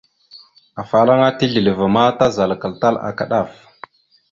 Afalaŋa 0.81 1.27
tisleváma, 1.37 2.03
tazalakal 2.17 2.73
tal 2.81 2.95
aka 3.09 3.23
ɗaf. 3.31 3.51